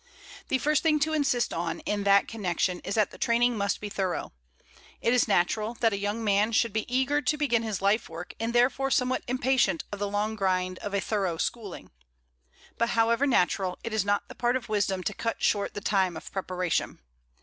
The 0.47 0.57
first 0.57 0.81
thing 0.81 0.99
to 1.01 1.13
insist 1.13 1.53
on 1.53 1.81
in 1.81 2.05
that 2.05 2.27
connection 2.27 2.79
is 2.79 2.95
that 2.95 3.11
the 3.11 3.19
training 3.19 3.55
must 3.55 3.79
be 3.79 3.87
thorough. 3.87 4.33
It 4.99 5.13
is 5.13 5.27
natural 5.27 5.75
that 5.75 5.93
a 5.93 5.97
young 5.99 6.23
man 6.23 6.53
should 6.53 6.73
be 6.73 6.91
eager 6.91 7.21
to 7.21 7.37
begin 7.37 7.61
his 7.61 7.83
life 7.83 8.09
work 8.09 8.33
and 8.39 8.51
therefore 8.51 8.89
somewhat 8.89 9.21
impatient 9.27 9.83
of 9.91 9.99
the 9.99 10.09
long 10.09 10.35
grind 10.35 10.79
of 10.79 10.95
a 10.95 11.01
thorough 11.01 11.37
schooling. 11.37 11.91
But 12.79 12.89
however 12.97 13.27
natural, 13.27 13.77
it 13.83 13.93
is 13.93 14.03
not 14.03 14.27
the 14.27 14.33
part 14.33 14.55
of 14.55 14.69
wisdom 14.69 15.03
to 15.03 15.13
cut 15.13 15.43
short 15.43 15.75
the 15.75 15.81
time 15.81 16.17
of 16.17 16.31
preparation. 16.31 16.97